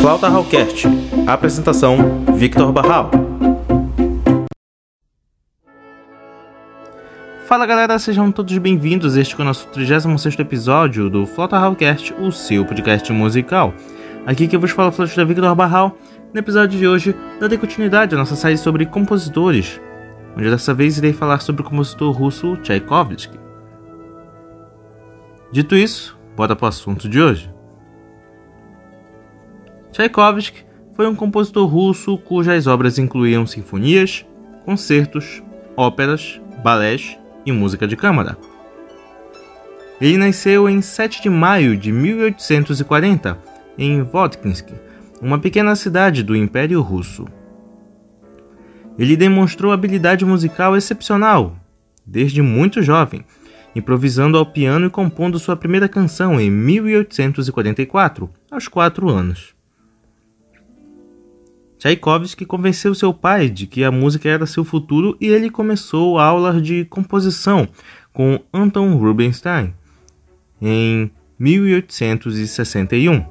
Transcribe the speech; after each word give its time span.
Flauta 0.00 0.28
Hallcast. 0.28 0.88
Apresentação: 1.26 2.24
Victor 2.34 2.72
Barral. 2.72 3.10
Fala 7.46 7.66
galera, 7.66 7.98
sejam 7.98 8.32
todos 8.32 8.56
bem-vindos. 8.56 9.14
Este 9.18 9.34
é 9.38 9.42
o 9.42 9.44
nosso 9.44 9.66
36 9.68 10.38
episódio 10.38 11.10
do 11.10 11.26
Flauta 11.26 11.58
Hallcast, 11.58 12.14
o 12.14 12.32
seu 12.32 12.64
podcast 12.64 13.12
musical. 13.12 13.74
Aqui 14.24 14.48
que 14.48 14.56
eu 14.56 14.60
vos 14.60 14.70
falo 14.70 14.90
Flauta 14.90 15.14
da 15.14 15.24
Victor 15.24 15.54
Barral. 15.54 15.94
No 16.32 16.40
episódio 16.40 16.78
de 16.78 16.88
hoje, 16.88 17.14
darei 17.38 17.58
continuidade 17.58 18.14
à 18.14 18.18
nossa 18.18 18.36
série 18.36 18.56
sobre 18.56 18.86
compositores, 18.86 19.78
onde 20.34 20.48
dessa 20.48 20.72
vez 20.72 20.96
irei 20.96 21.12
falar 21.12 21.40
sobre 21.40 21.60
o 21.60 21.64
compositor 21.64 22.10
russo 22.10 22.56
Tchaikovsky. 22.62 23.38
Dito 25.52 25.76
isso, 25.76 26.18
bora 26.34 26.56
para 26.56 26.64
o 26.64 26.68
assunto 26.68 27.06
de 27.06 27.20
hoje. 27.20 27.59
Tchaikovsky 29.92 30.64
foi 30.94 31.06
um 31.06 31.14
compositor 31.14 31.66
russo 31.66 32.16
cujas 32.18 32.66
obras 32.66 32.98
incluíam 32.98 33.46
sinfonias, 33.46 34.24
concertos, 34.64 35.42
óperas, 35.76 36.40
balés 36.62 37.18
e 37.44 37.52
música 37.52 37.86
de 37.86 37.96
câmara. 37.96 38.36
Ele 40.00 40.16
nasceu 40.16 40.68
em 40.68 40.80
7 40.80 41.22
de 41.22 41.30
maio 41.30 41.76
de 41.76 41.92
1840 41.92 43.38
em 43.76 44.02
Votkinsk, 44.02 44.68
uma 45.20 45.38
pequena 45.38 45.74
cidade 45.74 46.22
do 46.22 46.36
Império 46.36 46.80
Russo. 46.80 47.26
Ele 48.98 49.16
demonstrou 49.16 49.72
habilidade 49.72 50.24
musical 50.24 50.76
excepcional 50.76 51.56
desde 52.06 52.42
muito 52.42 52.82
jovem, 52.82 53.24
improvisando 53.74 54.36
ao 54.36 54.44
piano 54.44 54.86
e 54.86 54.90
compondo 54.90 55.38
sua 55.38 55.56
primeira 55.56 55.88
canção 55.88 56.40
em 56.40 56.50
1844, 56.50 58.28
aos 58.50 58.66
4 58.66 59.08
anos. 59.08 59.54
Tchaikovsky 61.80 62.44
convenceu 62.44 62.94
seu 62.94 63.12
pai 63.14 63.48
de 63.48 63.66
que 63.66 63.82
a 63.82 63.90
música 63.90 64.28
era 64.28 64.44
seu 64.44 64.62
futuro 64.62 65.16
e 65.18 65.28
ele 65.28 65.48
começou 65.48 66.18
aulas 66.18 66.62
de 66.62 66.84
composição 66.84 67.66
com 68.12 68.38
Anton 68.52 68.94
Rubinstein 68.96 69.72
em 70.60 71.10
1861. 71.38 73.24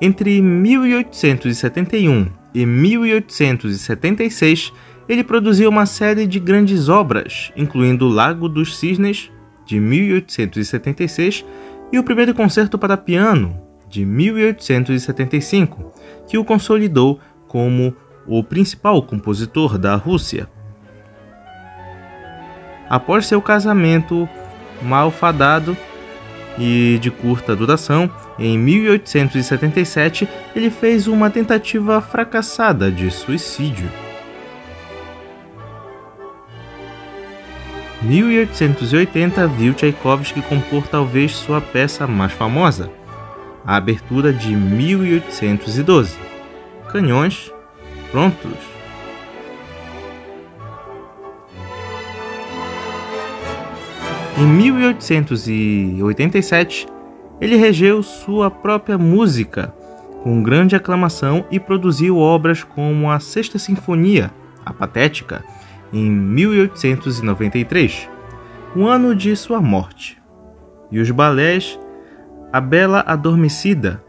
Entre 0.00 0.40
1871 0.40 2.28
e 2.54 2.64
1876, 2.64 4.72
ele 5.08 5.24
produziu 5.24 5.68
uma 5.68 5.86
série 5.86 6.28
de 6.28 6.38
grandes 6.38 6.88
obras, 6.88 7.50
incluindo 7.56 8.06
Lago 8.06 8.48
dos 8.48 8.78
Cisnes, 8.78 9.32
de 9.66 9.80
1876, 9.80 11.44
e 11.90 11.98
o 11.98 12.04
primeiro 12.04 12.32
concerto 12.34 12.78
para 12.78 12.96
piano, 12.96 13.65
de 13.88 14.04
1875, 14.04 15.92
que 16.28 16.38
o 16.38 16.44
consolidou 16.44 17.20
como 17.46 17.94
o 18.26 18.42
principal 18.42 19.02
compositor 19.02 19.78
da 19.78 19.94
Rússia. 19.94 20.48
Após 22.88 23.26
seu 23.26 23.40
casamento 23.42 24.28
malfadado 24.82 25.76
e 26.58 26.98
de 27.00 27.10
curta 27.10 27.54
duração, 27.54 28.10
em 28.38 28.58
1877 28.58 30.28
ele 30.54 30.70
fez 30.70 31.06
uma 31.06 31.30
tentativa 31.30 32.00
fracassada 32.00 32.90
de 32.90 33.10
suicídio. 33.10 33.90
1880 38.02 39.48
viu 39.48 39.74
Tchaikovsky 39.74 40.40
compor 40.42 40.86
talvez 40.86 41.34
sua 41.34 41.60
peça 41.60 42.06
mais 42.06 42.32
famosa, 42.32 42.90
a 43.66 43.76
abertura 43.76 44.32
de 44.32 44.54
1812. 44.54 46.16
Canhões 46.88 47.52
prontos. 48.12 48.56
Em 54.38 54.46
1887, 54.46 56.86
ele 57.40 57.56
regeu 57.56 58.02
sua 58.02 58.50
própria 58.50 58.98
música 58.98 59.74
com 60.22 60.42
grande 60.42 60.76
aclamação 60.76 61.46
e 61.50 61.58
produziu 61.58 62.18
obras 62.18 62.62
como 62.62 63.10
a 63.10 63.18
Sexta 63.18 63.58
Sinfonia, 63.58 64.30
a 64.64 64.72
Patética, 64.72 65.44
em 65.92 66.08
1893, 66.10 68.08
o 68.74 68.86
ano 68.86 69.14
de 69.14 69.36
sua 69.36 69.60
morte, 69.60 70.18
e 70.90 70.98
os 70.98 71.10
balés 71.10 71.78
a 72.56 72.60
Bela 72.60 73.04
Adormecida, 73.06 74.02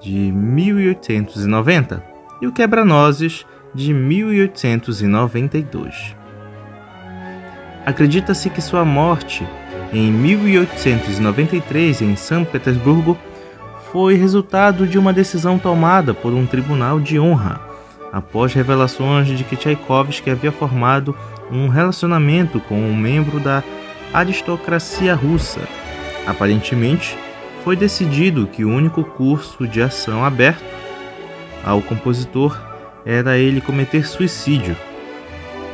de 0.00 0.12
1890, 0.12 2.00
e 2.40 2.46
O 2.46 2.52
Quebra-Nozes, 2.52 3.44
de 3.74 3.92
1892. 3.92 6.14
Acredita-se 7.84 8.48
que 8.50 8.60
sua 8.60 8.84
morte, 8.84 9.44
em 9.92 10.12
1893, 10.12 12.02
em 12.02 12.14
São 12.14 12.44
Petersburgo, 12.44 13.18
foi 13.90 14.14
resultado 14.14 14.86
de 14.86 14.96
uma 14.96 15.12
decisão 15.12 15.58
tomada 15.58 16.14
por 16.14 16.32
um 16.32 16.46
tribunal 16.46 17.00
de 17.00 17.18
honra, 17.18 17.60
após 18.12 18.54
revelações 18.54 19.26
de 19.26 19.42
que 19.42 19.56
Tchaikovsky 19.56 20.30
havia 20.30 20.52
formado 20.52 21.16
um 21.50 21.66
relacionamento 21.66 22.60
com 22.60 22.80
um 22.80 22.94
membro 22.94 23.40
da 23.40 23.64
aristocracia 24.14 25.16
russa. 25.16 25.62
Aparentemente, 26.24 27.18
foi 27.68 27.76
decidido 27.76 28.46
que 28.46 28.64
o 28.64 28.70
único 28.70 29.04
curso 29.04 29.68
de 29.68 29.82
ação 29.82 30.24
aberto 30.24 30.64
ao 31.62 31.82
compositor 31.82 32.58
era 33.04 33.36
ele 33.36 33.60
cometer 33.60 34.06
suicídio. 34.06 34.74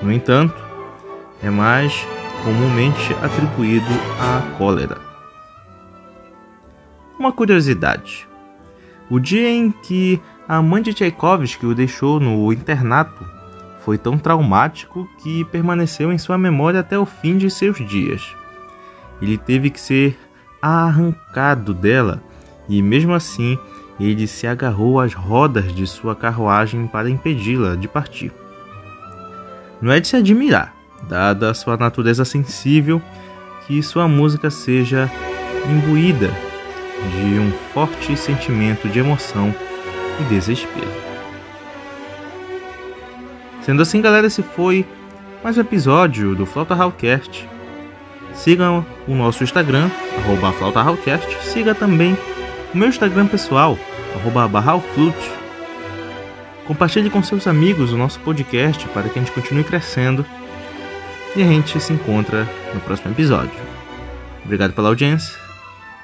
No 0.03 0.11
entanto, 0.11 0.61
é 1.41 1.49
mais 1.49 2.05
comumente 2.43 3.15
atribuído 3.23 3.87
à 4.19 4.57
cólera. 4.59 4.99
Uma 7.17 7.31
curiosidade: 7.31 8.27
o 9.09 9.21
dia 9.21 9.49
em 9.49 9.71
que 9.71 10.21
a 10.49 10.61
mãe 10.61 10.83
de 10.83 10.93
Tchaikovsky 10.93 11.65
o 11.65 11.77
deixou 11.77 12.19
no 12.19 12.53
internato 12.53 13.25
foi 13.79 13.97
tão 13.97 14.19
traumático 14.19 15.09
que 15.23 15.45
permaneceu 15.45 16.13
em 16.13 16.19
sua 16.19 16.37
memória 16.37 16.81
até 16.81 16.99
o 16.99 17.07
fim 17.07 17.39
de 17.39 17.49
seus 17.49 17.79
dias. 17.89 18.35
Ele 19.23 19.39
teve 19.39 19.71
que 19.71 19.81
ser 19.81 20.19
arrancado 20.67 21.75
dela, 21.75 22.23
e 22.69 22.81
mesmo 22.81 23.13
assim 23.13 23.59
ele 24.01 24.27
se 24.27 24.47
agarrou 24.47 24.99
às 24.99 25.15
rodas 25.15 25.73
de 25.73 25.87
sua 25.87 26.17
carruagem 26.17 26.87
para 26.87 27.11
impedi-la 27.11 27.77
de 27.77 27.87
partir. 27.87 28.33
Não 29.81 29.93
é 29.93 30.01
de 30.01 30.09
se 30.09 30.17
admirar, 30.17 30.75
dada 31.09 31.51
a 31.51 31.55
sua 31.55 31.77
natureza 31.77 32.25
sensível, 32.25 33.01
que 33.67 33.83
sua 33.83 34.09
música 34.09 34.51
seja 34.51 35.11
imbuída 35.71 36.31
de 37.11 37.39
um 37.39 37.51
forte 37.73 38.17
sentimento 38.17 38.89
de 38.89 38.99
emoção 38.99 39.55
e 40.21 40.25
desespero. 40.25 40.91
Sendo 43.63 43.83
assim, 43.83 44.01
galera, 44.01 44.27
esse 44.27 44.43
foi 44.43 44.87
mais 45.43 45.57
um 45.57 45.61
episódio 45.61 46.35
do 46.35 46.47
Flauta 46.47 46.75
Hallcast. 46.75 47.54
Sigam 48.35 48.85
o 49.07 49.15
nosso 49.15 49.45
Instagram, 49.45 49.91
arroba 50.19 50.53
Siga 51.43 51.75
também 51.75 52.17
o 52.75 52.77
meu 52.77 52.89
Instagram 52.89 53.27
pessoal, 53.27 53.79
arroba 54.15 54.49
Barralflute. 54.49 55.31
Compartilhe 56.67 57.11
com 57.11 57.23
seus 57.23 57.47
amigos 57.47 57.93
o 57.93 57.97
nosso 57.97 58.19
podcast 58.21 58.87
para 58.89 59.09
que 59.09 59.19
a 59.19 59.23
gente 59.23 59.33
continue 59.33 59.65
crescendo. 59.65 60.25
E 61.37 61.43
a 61.43 61.47
gente 61.47 61.81
se 61.81 61.93
encontra 61.93 62.49
no 62.73 62.81
próximo 62.81 63.11
episódio. 63.13 63.61
Obrigado 64.45 64.73
pela 64.73 64.89
audiência. 64.89 65.37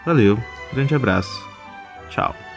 Valeu, 0.05 0.39
grande 0.73 0.95
abraço. 0.95 1.49
Tchau. 2.09 2.50